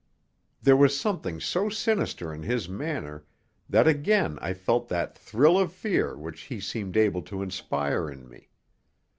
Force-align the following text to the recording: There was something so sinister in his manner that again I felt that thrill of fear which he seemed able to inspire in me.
There 0.63 0.75
was 0.75 0.99
something 0.99 1.39
so 1.39 1.69
sinister 1.69 2.33
in 2.33 2.41
his 2.41 2.67
manner 2.67 3.23
that 3.69 3.87
again 3.87 4.39
I 4.41 4.51
felt 4.55 4.87
that 4.87 5.15
thrill 5.15 5.59
of 5.59 5.71
fear 5.71 6.17
which 6.17 6.41
he 6.45 6.59
seemed 6.59 6.97
able 6.97 7.21
to 7.21 7.43
inspire 7.43 8.09
in 8.09 8.27
me. 8.27 8.49